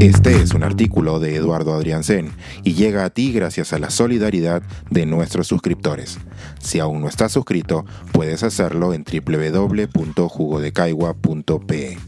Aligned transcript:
Este 0.00 0.40
es 0.40 0.54
un 0.54 0.62
artículo 0.62 1.18
de 1.18 1.34
Eduardo 1.34 1.74
Adriansen 1.74 2.30
y 2.62 2.74
llega 2.74 3.04
a 3.04 3.10
ti 3.10 3.32
gracias 3.32 3.72
a 3.72 3.80
la 3.80 3.90
solidaridad 3.90 4.62
de 4.90 5.06
nuestros 5.06 5.48
suscriptores. 5.48 6.18
Si 6.60 6.78
aún 6.78 7.00
no 7.00 7.08
estás 7.08 7.32
suscrito, 7.32 7.84
puedes 8.12 8.44
hacerlo 8.44 8.94
en 8.94 9.02
www.jugodecaigua.pe. 9.02 11.98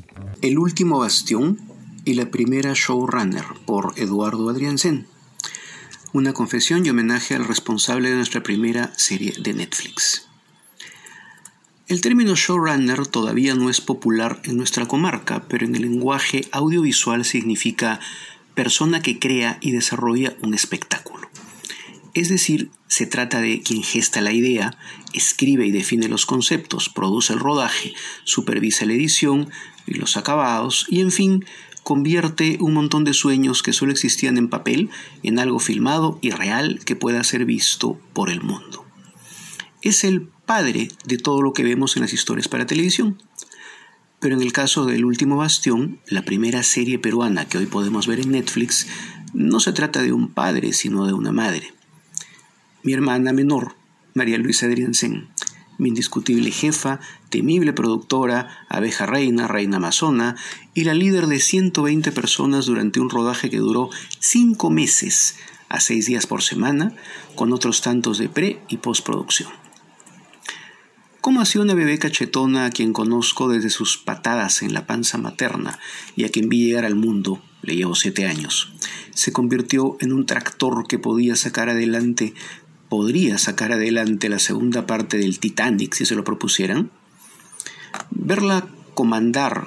El 0.41 0.59
último 0.61 1.01
bastión 1.01 1.59
y 2.05 2.15
la 2.15 2.31
primera 2.31 2.75
showrunner 2.77 3.47
por 3.67 3.95
Eduardo 3.97 4.51
Adriansen. 4.51 5.09
Una 6.13 6.33
confesión 6.33 6.87
y 6.87 6.91
homenaje 6.91 7.35
al 7.35 7.45
responsable 7.45 8.11
de 8.11 8.15
nuestra 8.15 8.45
primera 8.45 8.93
serie 8.97 9.33
de 9.43 9.53
Netflix. 9.53 10.30
El 11.91 12.03
término 12.03 12.37
showrunner 12.37 13.05
todavía 13.09 13.57
no 13.57 13.69
es 13.69 13.81
popular 13.81 14.41
en 14.45 14.57
nuestra 14.57 14.87
comarca, 14.87 15.49
pero 15.49 15.67
en 15.67 15.75
el 15.75 15.83
lenguaje 15.83 16.43
audiovisual 16.53 17.25
significa 17.25 17.99
persona 18.55 19.03
que 19.03 19.19
crea 19.19 19.59
y 19.61 19.73
desarrolla 19.73 20.37
un 20.41 20.55
espectáculo. 20.55 21.29
Es 22.15 22.29
decir, 22.29 22.71
se 22.87 23.07
trata 23.07 23.41
de 23.41 23.61
quien 23.63 23.83
gesta 23.83 24.21
la 24.21 24.31
idea, 24.31 24.79
escribe 25.15 25.67
y 25.67 25.73
define 25.73 26.07
los 26.07 26.27
conceptos, 26.27 26.89
produce 26.91 27.33
el 27.33 27.41
rodaje, 27.41 27.93
supervisa 28.23 28.87
la 28.87 28.93
edición 28.93 29.51
y 29.85 29.95
los 29.95 30.17
acabados 30.17 30.87
y 30.91 31.01
en 31.01 31.11
fin, 31.11 31.45
convierte 31.83 32.59
un 32.61 32.73
montón 32.73 33.03
de 33.03 33.15
sueños 33.15 33.65
que 33.65 33.73
solo 33.73 33.91
existían 33.91 34.39
en 34.39 34.49
papel 34.49 34.91
en 35.25 35.41
algo 35.41 35.59
filmado 35.59 36.21
y 36.23 36.31
real 36.31 36.79
que 36.85 36.95
pueda 36.95 37.25
ser 37.25 37.47
visto 37.47 37.99
por 38.13 38.31
el 38.31 38.43
mundo. 38.43 38.87
Es 39.83 40.05
el 40.05 40.29
padre 40.51 40.89
de 41.05 41.17
todo 41.17 41.43
lo 41.43 41.53
que 41.53 41.63
vemos 41.63 41.95
en 41.95 42.03
las 42.03 42.13
historias 42.13 42.49
para 42.49 42.67
televisión. 42.67 43.23
Pero 44.19 44.35
en 44.35 44.43
el 44.43 44.53
caso 44.53 44.85
del 44.85 45.05
Último 45.05 45.37
Bastión, 45.37 46.01
la 46.09 46.23
primera 46.23 46.65
serie 46.65 46.99
peruana 46.99 47.45
que 47.45 47.57
hoy 47.57 47.67
podemos 47.67 48.09
ver 48.09 48.19
en 48.19 48.33
Netflix, 48.33 48.89
no 49.33 49.61
se 49.61 49.73
trata 49.73 50.03
de 50.03 50.13
un 50.13 50.27
padre, 50.27 50.73
sino 50.73 51.07
de 51.07 51.13
una 51.13 51.31
madre. 51.31 51.73
Mi 52.83 52.93
hermana 52.93 53.33
menor, 53.33 53.77
María 54.13 54.39
Luisa 54.39 54.67
Adriansen, 54.67 55.29
mi 55.79 55.91
indiscutible 55.91 56.51
jefa, 56.51 56.99
temible 57.29 57.73
productora, 57.73 58.67
abeja 58.69 59.07
reina, 59.07 59.47
reina 59.47 59.77
amazona 59.77 60.35
y 60.75 60.83
la 60.83 60.95
líder 60.95 61.29
de 61.29 61.39
120 61.39 62.11
personas 62.11 62.67
durante 62.67 62.99
un 62.99 63.09
rodaje 63.09 63.51
que 63.51 63.59
duró 63.59 63.91
cinco 64.19 64.69
meses 64.69 65.37
a 65.69 65.79
seis 65.79 66.07
días 66.07 66.27
por 66.27 66.43
semana, 66.43 66.97
con 67.37 67.53
otros 67.53 67.83
tantos 67.83 68.19
de 68.19 68.29
pre 68.29 68.61
y 68.69 68.79
postproducción. 68.79 69.70
¿Cómo 71.21 71.43
hacía 71.43 71.61
una 71.61 71.75
bebé 71.75 71.99
cachetona 71.99 72.65
a 72.65 72.71
quien 72.71 72.95
conozco 72.95 73.51
desde 73.51 73.69
sus 73.69 73.99
patadas 73.99 74.63
en 74.63 74.73
la 74.73 74.87
panza 74.87 75.19
materna 75.19 75.79
y 76.17 76.25
a 76.25 76.31
quien 76.31 76.49
vi 76.49 76.65
llegar 76.65 76.87
al 76.87 76.95
mundo? 76.95 77.43
Le 77.61 77.77
llevo 77.77 77.95
siete 77.95 78.27
años. 78.27 78.73
Se 79.13 79.31
convirtió 79.31 79.99
en 80.01 80.15
un 80.15 80.25
tractor 80.25 80.87
que 80.89 80.99
podía 80.99 81.37
sacar 81.37 81.69
adelante, 81.69 82.33
podría 82.89 83.37
sacar 83.37 83.73
adelante 83.73 84.31
la 84.31 84.39
segunda 84.39 84.87
parte 84.87 85.19
del 85.19 85.41
Titanic 85.41 85.93
si 85.93 86.07
se 86.07 86.15
lo 86.15 86.25
propusieran. 86.25 86.91
Verla 88.11 88.67
comandar 88.95 89.67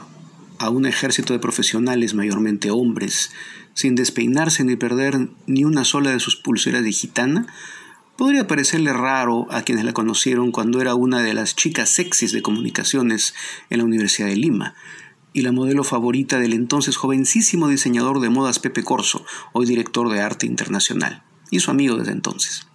a 0.57 0.71
un 0.71 0.88
ejército 0.88 1.33
de 1.33 1.39
profesionales, 1.39 2.15
mayormente 2.15 2.71
hombres, 2.71 3.29
sin 3.75 3.93
despeinarse 3.93 4.63
ni 4.63 4.75
perder 4.75 5.29
ni 5.45 5.65
una 5.65 5.83
sola 5.83 6.09
de 6.09 6.19
sus 6.19 6.35
pulseras 6.35 6.83
de 6.83 6.91
gitana, 6.91 7.45
Podría 8.17 8.47
parecerle 8.47 8.94
raro 8.94 9.47
a 9.50 9.64
quienes 9.64 9.86
la 9.86 9.94
conocieron 9.94 10.52
cuando 10.52 10.80
era 10.80 10.94
una 10.94 11.22
de 11.22 11.33
las 11.33 11.56
chicas 11.56 11.89
sexys 11.89 12.31
de 12.31 12.44
comunicaciones 12.44 13.33
en 13.72 13.80
la 13.80 13.86
Universidad 13.86 14.28
de 14.28 14.36
Lima 14.36 14.75
y 15.33 15.42
la 15.42 15.52
modelo 15.52 15.83
favorita 15.83 16.38
del 16.38 16.53
entonces 16.53 16.95
jovencísimo 16.95 17.67
diseñador 17.67 18.19
de 18.19 18.30
modas 18.30 18.59
Pepe 18.59 18.84
Corso, 18.84 19.25
hoy 19.52 19.66
director 19.66 20.09
de 20.11 20.22
arte 20.22 20.45
internacional, 20.45 21.23
y 21.50 21.59
su 21.59 21.72
amigo 21.72 21.97
desde 21.97 22.12
entonces. 22.12 22.68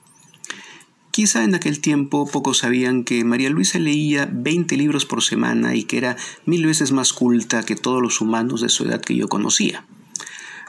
Quizá 1.12 1.44
en 1.44 1.54
aquel 1.54 1.80
tiempo 1.80 2.28
pocos 2.28 2.58
sabían 2.58 3.04
que 3.04 3.24
María 3.24 3.50
Luisa 3.50 3.78
leía 3.78 4.28
20 4.30 4.76
libros 4.76 5.06
por 5.06 5.22
semana 5.22 5.76
y 5.76 5.84
que 5.84 5.98
era 5.98 6.16
mil 6.46 6.66
veces 6.66 6.90
más 6.90 7.12
culta 7.12 7.64
que 7.64 7.76
todos 7.76 8.02
los 8.02 8.20
humanos 8.20 8.60
de 8.60 8.68
su 8.68 8.84
edad 8.84 9.00
que 9.00 9.14
yo 9.14 9.28
conocía. 9.28 9.84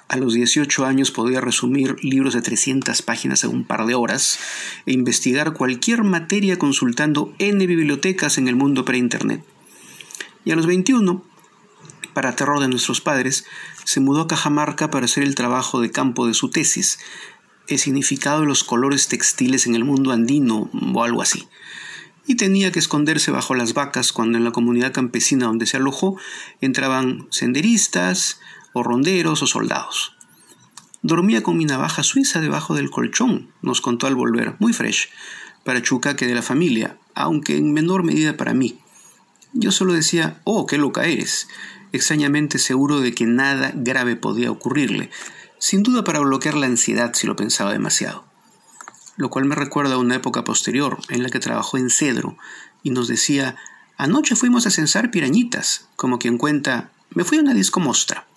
A 0.09 0.17
los 0.17 0.33
18 0.33 0.87
años 0.87 1.11
podía 1.11 1.39
resumir 1.39 1.95
libros 2.01 2.33
de 2.33 2.41
300 2.41 3.03
páginas 3.03 3.43
en 3.43 3.51
un 3.51 3.63
par 3.63 3.85
de 3.85 3.93
horas 3.93 4.39
e 4.87 4.91
investigar 4.91 5.53
cualquier 5.53 6.03
materia 6.03 6.57
consultando 6.57 7.31
N 7.37 7.67
bibliotecas 7.67 8.39
en 8.39 8.47
el 8.47 8.55
mundo 8.55 8.85
pre-internet. 8.85 9.43
Y 10.45 10.51
a 10.51 10.55
los 10.55 10.65
21, 10.65 11.23
para 12.15 12.35
terror 12.35 12.59
de 12.59 12.67
nuestros 12.67 13.01
padres, 13.01 13.45
se 13.83 13.99
mudó 13.99 14.21
a 14.21 14.27
Cajamarca 14.27 14.89
para 14.89 15.05
hacer 15.05 15.21
el 15.21 15.35
trabajo 15.35 15.79
de 15.79 15.91
campo 15.91 16.25
de 16.25 16.33
su 16.33 16.49
tesis, 16.49 16.97
el 17.67 17.77
significado 17.77 18.41
de 18.41 18.47
los 18.47 18.63
colores 18.63 19.09
textiles 19.09 19.67
en 19.67 19.75
el 19.75 19.85
mundo 19.85 20.11
andino 20.11 20.71
o 20.73 21.03
algo 21.03 21.21
así. 21.21 21.47
Y 22.25 22.33
tenía 22.33 22.71
que 22.71 22.79
esconderse 22.79 23.29
bajo 23.29 23.53
las 23.53 23.75
vacas 23.75 24.11
cuando 24.11 24.39
en 24.39 24.43
la 24.43 24.51
comunidad 24.51 24.91
campesina 24.91 25.45
donde 25.45 25.67
se 25.67 25.77
alojó 25.77 26.17
entraban 26.61 27.27
senderistas, 27.29 28.39
o 28.73 28.83
ronderos 28.83 29.41
o 29.41 29.47
soldados. 29.47 30.15
Dormía 31.01 31.43
con 31.43 31.57
mi 31.57 31.65
navaja 31.65 32.03
suiza 32.03 32.41
debajo 32.41 32.75
del 32.75 32.89
colchón, 32.89 33.51
nos 33.61 33.79
contó 33.79 34.07
al 34.07 34.15
volver, 34.15 34.55
muy 34.59 34.73
fresh, 34.73 35.09
para 35.63 35.81
Chucaque 35.81 36.27
de 36.27 36.35
la 36.35 36.41
familia, 36.41 36.97
aunque 37.15 37.57
en 37.57 37.73
menor 37.73 38.03
medida 38.03 38.35
para 38.35 38.53
mí. 38.53 38.79
Yo 39.53 39.71
solo 39.71 39.93
decía, 39.93 40.41
oh, 40.43 40.65
qué 40.65 40.77
loca 40.77 41.05
eres, 41.05 41.47
extrañamente 41.91 42.59
seguro 42.59 42.99
de 42.99 43.13
que 43.13 43.25
nada 43.25 43.71
grave 43.73 44.15
podía 44.15 44.51
ocurrirle, 44.51 45.09
sin 45.57 45.83
duda 45.83 46.03
para 46.03 46.19
bloquear 46.19 46.55
la 46.55 46.67
ansiedad 46.67 47.13
si 47.13 47.27
lo 47.27 47.35
pensaba 47.35 47.71
demasiado. 47.71 48.25
Lo 49.15 49.29
cual 49.29 49.45
me 49.45 49.55
recuerda 49.55 49.95
a 49.95 49.99
una 49.99 50.15
época 50.15 50.43
posterior 50.43 50.99
en 51.09 51.23
la 51.23 51.29
que 51.29 51.39
trabajó 51.39 51.77
en 51.77 51.89
Cedro 51.89 52.37
y 52.83 52.91
nos 52.91 53.07
decía, 53.07 53.55
anoche 53.97 54.35
fuimos 54.35 54.65
a 54.65 54.71
censar 54.71 55.11
pirañitas, 55.11 55.87
como 55.95 56.19
quien 56.19 56.37
cuenta, 56.37 56.91
me 57.09 57.23
fui 57.23 57.37
a 57.37 57.41
una 57.41 57.53
disco 57.53 57.79
mostra. 57.79 58.27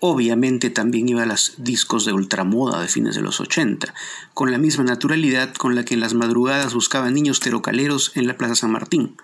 Obviamente 0.00 0.70
también 0.70 1.08
iba 1.08 1.24
a 1.24 1.26
los 1.26 1.54
discos 1.58 2.04
de 2.04 2.12
ultramoda 2.12 2.80
de 2.80 2.88
fines 2.88 3.16
de 3.16 3.22
los 3.22 3.40
80, 3.40 3.92
con 4.32 4.52
la 4.52 4.58
misma 4.58 4.84
naturalidad 4.84 5.52
con 5.54 5.74
la 5.74 5.84
que 5.84 5.94
en 5.94 6.00
las 6.00 6.14
madrugadas 6.14 6.72
buscaba 6.72 7.10
niños 7.10 7.40
terocaleros 7.40 8.12
en 8.14 8.28
la 8.28 8.36
Plaza 8.36 8.54
San 8.54 8.70
Martín. 8.70 9.16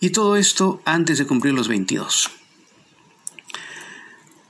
Y 0.00 0.10
todo 0.10 0.36
esto 0.36 0.82
antes 0.84 1.18
de 1.18 1.26
cumplir 1.26 1.54
los 1.54 1.68
22. 1.68 2.30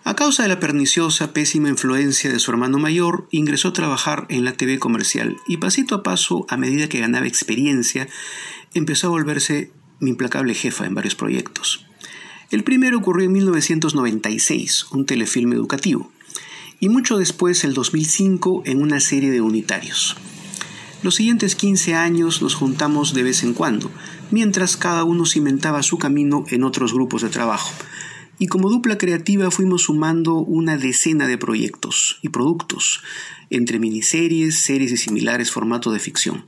A 0.05 0.17
causa 0.17 0.43
de 0.43 0.49
la 0.49 0.59
perniciosa, 0.59 1.35
pésima 1.35 1.69
influencia 1.69 2.33
de 2.33 2.39
su 2.39 2.51
hermano 2.51 2.79
mayor, 2.79 3.29
ingresó 3.31 3.69
a 3.69 3.73
trabajar 3.75 4.27
en 4.31 4.47
la 4.47 4.55
TV 4.55 4.79
comercial 4.79 5.37
y 5.47 5.59
pasito 5.59 5.95
a 5.95 6.03
paso, 6.03 6.47
a 6.49 6.57
medida 6.57 6.89
que 6.89 7.01
ganaba 7.01 7.27
experiencia, 7.27 8.09
empezó 8.73 9.09
a 9.09 9.11
volverse 9.11 9.71
mi 9.99 10.11
implacable 10.11 10.55
jefa 10.55 10.87
en 10.87 10.95
varios 10.95 11.15
proyectos. 11.15 11.90
El 12.51 12.65
primero 12.65 12.99
ocurrió 12.99 13.27
en 13.27 13.33
1996, 13.33 14.87
un 14.91 15.07
telefilme 15.07 15.55
educativo, 15.55 16.11
y 16.81 16.89
mucho 16.89 17.17
después, 17.17 17.63
el 17.63 17.75
2005, 17.75 18.65
en 18.67 18.83
una 18.83 18.99
serie 18.99 19.31
de 19.31 19.41
unitarios. 19.41 20.17
Los 21.05 21.15
siguientes 21.15 21.55
15 21.55 21.95
años 21.95 22.43
nos 22.43 22.57
juntamos 22.57 23.15
de 23.15 23.23
vez 23.23 23.45
en 23.45 23.55
cuando, 23.55 23.93
mientras 24.33 24.77
cada 24.77 25.05
uno 25.05 25.27
cimentaba 25.27 25.85
su 25.85 25.99
camino 25.99 26.45
en 26.49 26.65
otros 26.65 26.93
grupos 26.93 27.23
de 27.23 27.29
trabajo. 27.29 27.71
Y 28.41 28.49
como 28.49 28.69
dupla 28.69 28.99
creativa 28.99 29.53
fuimos 29.53 29.83
sumando 29.83 30.35
una 30.35 30.77
decena 30.77 31.29
de 31.29 31.39
proyectos 31.39 32.19
y 32.21 32.31
productos, 32.31 33.01
entre 33.51 33.79
miniseries, 33.79 34.61
series 34.61 34.91
y 34.91 34.97
similares 34.97 35.53
formato 35.53 35.93
de 35.93 36.01
ficción. 36.01 36.47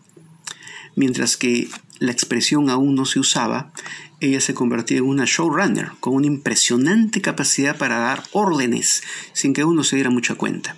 Mientras 0.96 1.36
que 1.36 1.68
la 2.02 2.10
expresión 2.10 2.68
aún 2.68 2.96
no 2.96 3.04
se 3.04 3.20
usaba, 3.20 3.72
ella 4.18 4.40
se 4.40 4.54
convertía 4.54 4.98
en 4.98 5.04
una 5.04 5.24
showrunner 5.24 5.92
con 6.00 6.14
una 6.14 6.26
impresionante 6.26 7.20
capacidad 7.20 7.78
para 7.78 7.98
dar 7.98 8.24
órdenes 8.32 9.04
sin 9.32 9.54
que 9.54 9.62
uno 9.62 9.84
se 9.84 9.94
diera 9.94 10.10
mucha 10.10 10.34
cuenta. 10.34 10.74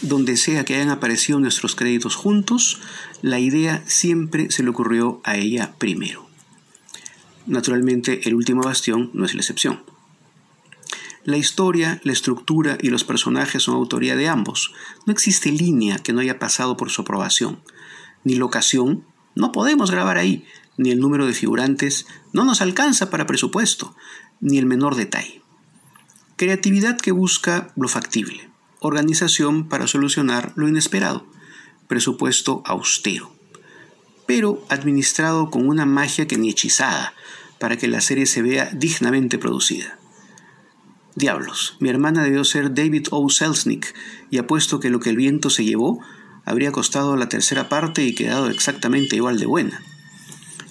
Donde 0.00 0.38
sea 0.38 0.64
que 0.64 0.74
hayan 0.74 0.88
aparecido 0.88 1.38
nuestros 1.38 1.76
créditos 1.76 2.16
juntos, 2.16 2.80
la 3.20 3.40
idea 3.40 3.82
siempre 3.86 4.50
se 4.50 4.62
le 4.62 4.70
ocurrió 4.70 5.20
a 5.22 5.36
ella 5.36 5.74
primero. 5.76 6.26
Naturalmente, 7.46 8.26
el 8.26 8.34
último 8.34 8.62
bastión 8.62 9.10
no 9.12 9.26
es 9.26 9.34
la 9.34 9.42
excepción. 9.42 9.82
La 11.24 11.36
historia, 11.36 12.00
la 12.04 12.12
estructura 12.12 12.78
y 12.80 12.88
los 12.88 13.04
personajes 13.04 13.64
son 13.64 13.74
autoría 13.74 14.16
de 14.16 14.28
ambos. 14.28 14.72
No 15.04 15.12
existe 15.12 15.52
línea 15.52 15.98
que 15.98 16.14
no 16.14 16.20
haya 16.20 16.38
pasado 16.38 16.78
por 16.78 16.88
su 16.88 17.02
aprobación, 17.02 17.60
ni 18.24 18.36
locación, 18.36 19.04
no 19.34 19.52
podemos 19.52 19.90
grabar 19.90 20.18
ahí, 20.18 20.44
ni 20.76 20.90
el 20.90 21.00
número 21.00 21.26
de 21.26 21.32
figurantes. 21.32 22.06
No 22.32 22.44
nos 22.44 22.60
alcanza 22.60 23.10
para 23.10 23.26
presupuesto, 23.26 23.94
ni 24.40 24.58
el 24.58 24.66
menor 24.66 24.94
detalle. 24.94 25.42
Creatividad 26.36 26.98
que 26.98 27.12
busca 27.12 27.72
lo 27.76 27.88
factible, 27.88 28.50
organización 28.80 29.68
para 29.68 29.86
solucionar 29.86 30.52
lo 30.56 30.68
inesperado, 30.68 31.26
presupuesto 31.88 32.62
austero, 32.66 33.32
pero 34.26 34.64
administrado 34.68 35.50
con 35.50 35.68
una 35.68 35.86
magia 35.86 36.26
que 36.26 36.38
ni 36.38 36.50
hechizada 36.50 37.14
para 37.60 37.76
que 37.76 37.86
la 37.86 38.00
serie 38.00 38.26
se 38.26 38.42
vea 38.42 38.70
dignamente 38.72 39.38
producida. 39.38 39.98
Diablos, 41.14 41.76
mi 41.78 41.90
hermana 41.90 42.24
debió 42.24 42.42
ser 42.44 42.74
David 42.74 43.08
O. 43.10 43.28
Selznick 43.28 43.94
y 44.30 44.38
apuesto 44.38 44.80
que 44.80 44.88
lo 44.88 44.98
que 44.98 45.10
el 45.10 45.16
viento 45.16 45.50
se 45.50 45.64
llevó 45.64 46.00
habría 46.44 46.72
costado 46.72 47.16
la 47.16 47.28
tercera 47.28 47.68
parte 47.68 48.04
y 48.04 48.14
quedado 48.14 48.48
exactamente 48.48 49.16
igual 49.16 49.38
de 49.38 49.46
buena. 49.46 49.82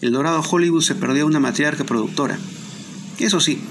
El 0.02 0.12
dorado 0.12 0.42
Hollywood 0.42 0.82
se 0.82 0.96
perdió 0.96 1.26
una 1.26 1.40
matriarca 1.40 1.84
productora. 1.84 2.38
Eso 3.20 3.40
sí, 3.40 3.62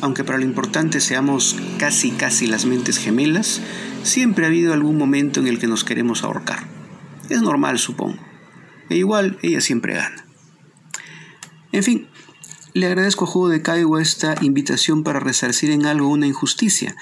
aunque 0.00 0.24
para 0.24 0.38
lo 0.38 0.44
importante 0.44 1.00
seamos 1.00 1.56
casi 1.78 2.12
casi 2.12 2.46
las 2.46 2.64
mentes 2.64 2.98
gemelas, 2.98 3.60
siempre 4.02 4.44
ha 4.44 4.48
habido 4.48 4.72
algún 4.72 4.96
momento 4.96 5.40
en 5.40 5.46
el 5.46 5.58
que 5.58 5.66
nos 5.66 5.84
queremos 5.84 6.22
ahorcar. 6.22 6.66
Es 7.28 7.42
normal, 7.42 7.78
supongo. 7.78 8.18
E 8.88 8.96
igual 8.96 9.38
ella 9.42 9.60
siempre 9.60 9.94
gana. 9.94 10.24
En 11.72 11.82
fin, 11.82 12.08
le 12.72 12.86
agradezco 12.86 13.24
a 13.24 13.28
Juego 13.28 13.48
de 13.48 13.62
Caigo 13.62 13.98
esta 13.98 14.34
invitación 14.40 15.02
para 15.02 15.20
resarcir 15.20 15.70
en 15.70 15.86
algo 15.86 16.08
una 16.08 16.26
injusticia. 16.26 16.96